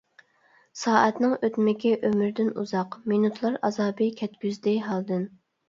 [0.83, 5.33] سائەتنىڭ ئۆتمىكى ئۆمۈردىن ئۇزاق، مىنۇتلار ئازابى كەتكۈزدى ھالدىن.